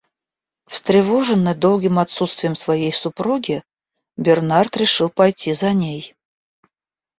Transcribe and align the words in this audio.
Встревоженный 0.65 1.53
долгим 1.53 1.99
отсутствием 1.99 2.55
своей 2.55 2.91
супруги, 2.91 3.61
Бернард 4.17 4.75
решил 4.75 5.09
пойти 5.09 5.53
за 5.53 5.73
ней. 5.73 6.15